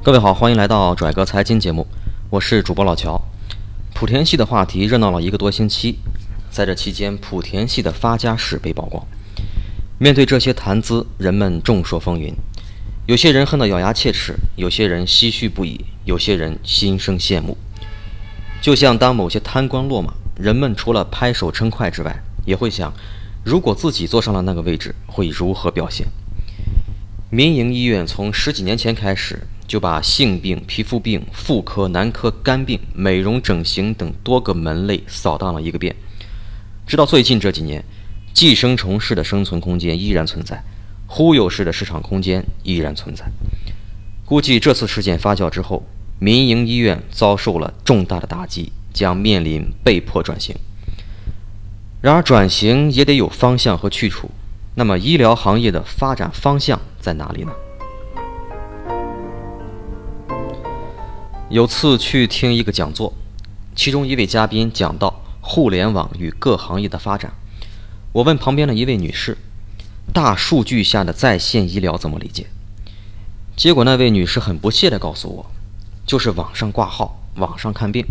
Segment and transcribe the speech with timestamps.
[0.00, 1.86] 各位好，欢迎来到拽哥财经节目，
[2.30, 3.20] 我是主播老乔。
[3.94, 5.98] 莆田系的话题热闹了一个多星期，
[6.50, 9.04] 在这期间，莆田系的发家史被曝光。
[9.98, 12.32] 面对这些谈资，人们众说纷纭，
[13.06, 17.58] 有些人恨得咬牙切齿，有些人唏嘘不已，有些人心生羡慕。
[18.62, 22.94] 就像当某些贪官落马，人们除了拍手称快之外，也会想，
[23.44, 26.06] 如果自己坐上了那个位置，会如何表现？
[27.30, 35.94] 民营医院从十几年前开始，就把性病、皮肤病、妇科、男科、肝病、美容整形等多个门类扫荡了一个遍。
[36.86, 37.84] 直到最近这几年，
[38.32, 40.64] 寄生虫式的生存空间依然存在，
[41.06, 43.26] 忽悠式的市场空间依然存在。
[44.24, 45.86] 估计这次事件发酵之后，
[46.18, 50.56] 民营医院遭受了重大的打击，将面临被迫转型。
[52.00, 54.30] 然而，转型也得有方向和去处。
[54.76, 57.52] 那么，医疗行业的发展方向在哪里呢？
[61.50, 63.14] 有次去听一个讲座，
[63.74, 67.32] 其中一位嘉宾讲到互联网与各行业的发展。
[68.12, 69.38] 我问旁边的一位女士
[70.12, 72.48] ：“大数据下的在线医疗怎么理解？”
[73.56, 75.46] 结果那位女士很不屑地告诉我
[76.04, 78.04] ：“就是网上挂号，网上看病。”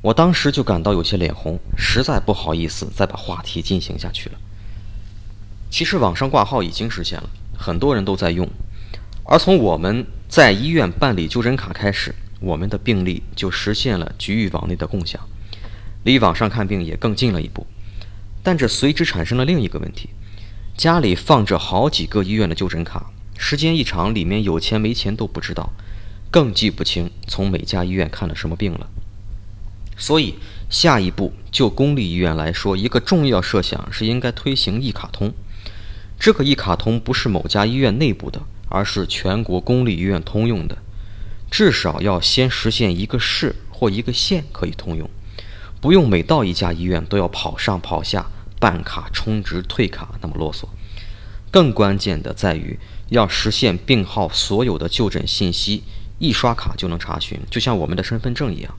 [0.00, 4.38] 我当时就感到有些脸红，实在不好意思再把话题进行下去了。
[5.68, 8.48] 其实网上挂号已经实现了，很多人都在用。
[9.24, 15.20] 而从我们在医院办理就诊卡开始，我们的病历就实现了局域网内的共享，
[16.02, 17.66] 离网上看病也更近了一步。
[18.42, 20.10] 但这随之产生了另一个问题：
[20.76, 25.72] 家里放着好几个医院的就诊卡，时间一长，里面有钱没钱都不知道，
[26.30, 28.88] 更记不清从每家医院看了什么病了。
[29.96, 30.34] 所以
[30.68, 35.32] 下一步就公立医院来说，一个重要设想是应该推行一卡通。
[36.18, 38.42] 这个一卡通不是某家医院内部的，
[38.76, 40.76] 而是全国公立医院通用的。
[41.50, 45.08] 至少要先实现一个市或一个县可以通用，
[45.80, 48.26] 不用每到一家医院都要跑上跑下
[48.60, 50.64] 办卡、充值、退卡那么啰嗦。
[51.50, 52.78] 更关键的在于
[53.08, 55.82] 要实现病号所有的就诊信息
[56.18, 58.74] 一刷卡就能查询，就像我们的身份证一样。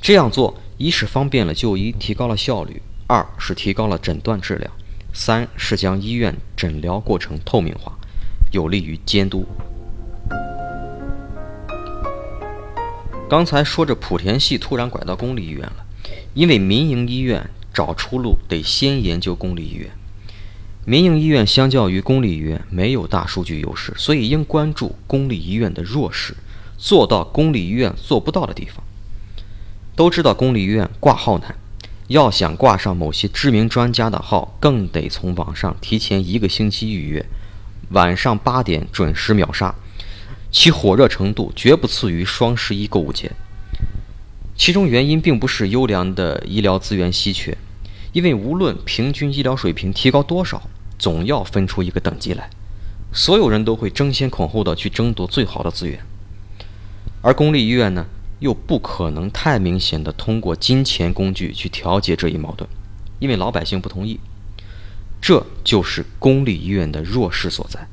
[0.00, 4.70] 这样做，一是方便了就医，提高了效率；二是提高了诊断质量。
[5.12, 7.98] 三是将医院诊疗过程透明化，
[8.50, 9.46] 有利于监督。
[13.28, 15.84] 刚才说着莆田系突然拐到公立医院了，
[16.34, 19.90] 因为民营医院找出路得先研究公立医院。
[20.86, 26.34] 民营医院相较于公立医院没有大数据优势，所以应关注公立医院的弱势，
[26.78, 28.82] 做到公立医院做不到的地方。
[29.94, 31.54] 都知道公立医院挂号难。
[32.06, 37.26] 要想挂上某些知名专家的号，更得从网上提前一个星期预约，
[37.90, 39.74] 晚上八点准时秒杀，
[40.50, 43.32] 其火热程度绝不次于双十一购物节。
[44.56, 47.56] 其中原因并不是优良的医疗资源稀缺，
[48.12, 50.62] 因为无论平均医疗水平提高多少，
[50.98, 52.50] 总要分出一个等级来，
[53.12, 55.98] 所有人都会争先恐后的去争夺最好的资源，
[57.22, 58.06] 而公立医院呢？
[58.40, 62.70] 又不可能太明显的通过金钱工具去调节这一矛盾，
[63.18, 64.20] 因为老百姓不同意。
[65.20, 67.86] 这就是公立医院的弱势所在。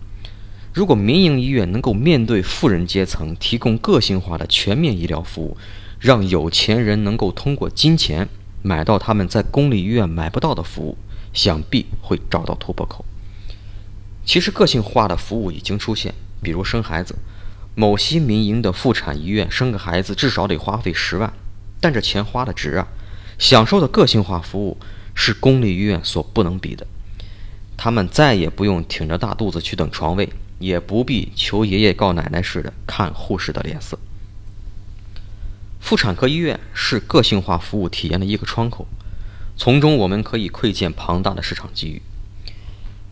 [0.74, 5.58] 如果民营医院能够面对富人阶层，提供个性化的全面医疗服务，
[6.00, 8.28] 让有钱人能够通过金钱
[8.62, 10.98] 买到他们在公立医院买不到的服务，
[11.34, 13.06] 想必会找到突破口。
[14.26, 17.16] 其实个性化的服务已经出现，比如生孩子。
[17.78, 21.34] 某些民营的妇产医院生个孩子至少得花费十万，
[21.82, 22.88] 但这钱花的值啊！
[23.38, 24.78] 享受的个性化服务
[25.14, 26.88] 是公立医院所不能比的。
[27.78, 33.98] 他们再也不用挺着大肚子去等床位，也不必求爷爷告奶奶似的看护士的脸色。
[35.80, 38.88] 妇产科医院是个性化服务体验的一个窗口，
[39.56, 42.02] 从中我们可以窥见庞大的市场机遇。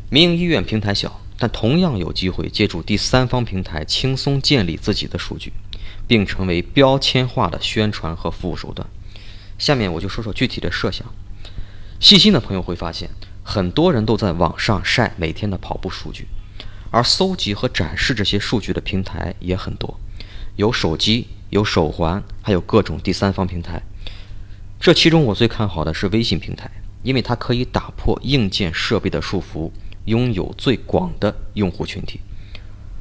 [0.10, 1.20] 民营医院平台小。
[1.36, 5.52] 但同样有机会借助第三方平台轻松建立自己的数据，
[6.08, 8.88] 并成为标签化的宣传和服务手段。
[9.58, 11.06] 下面我就说说具体的设想。
[12.00, 13.10] 细心的朋友会发现，
[13.44, 16.28] 很多人都在网上晒每天的跑步数据，
[16.90, 20.00] 而搜集和展示这些数据的平台也很多，
[20.56, 23.82] 有手机，有手环，还有各种第三方平台。
[24.80, 26.70] 这其中我最看好的是微信平台，
[27.04, 29.72] 因为它可以打破硬件设备的束缚。
[30.06, 32.20] 拥有最广的用户群体，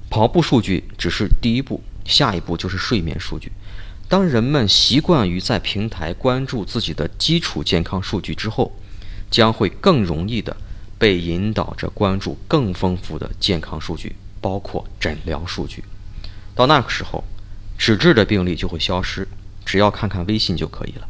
[0.09, 3.51] 跑步数据只是第一步，下一步就是睡眠数据。
[4.09, 8.71] 当人们习惯于在平台关注自己的基础健康数据之后，
[9.33, 10.57] 将会更容易的
[10.97, 15.83] 被引导着关注更丰富的健康数据，包括诊疗数据。
[16.55, 17.25] 到那个时候，
[17.77, 19.27] 纸质的病历就会消失，
[19.65, 21.09] 只要看看微信就可以了。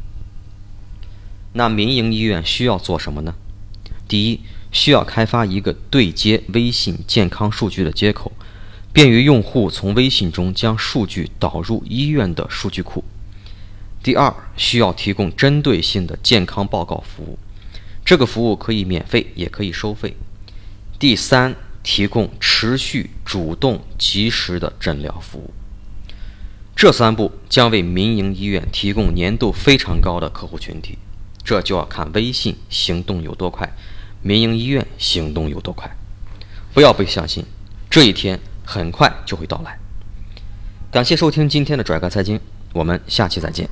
[1.55, 3.35] 那民营医院需要做什么呢？
[4.09, 4.41] 第一，
[4.71, 8.33] 需要开发一个对接微信健康数据的接口，
[8.93, 13.05] 便于用户从微信中将数据导入医院的数据库。
[14.03, 17.39] 第二，需要提供针对性的健康报告服务，
[18.13, 20.15] 这个服务可以免费，也可以收费。
[20.99, 25.51] 第三，提供持续、主动、及时的诊疗服务。
[26.77, 30.99] 这三步将为民营医院提供粘度非常高的客户群体，
[31.43, 33.67] 这就要看微信行动有多快，
[34.21, 35.91] 民营医院行动有多快。
[36.75, 37.43] 不要被相信，
[37.89, 39.79] 这一天很快就会到来。
[40.91, 42.39] 感谢收听今天的拽哥财经，
[42.75, 43.67] 我们下期再见。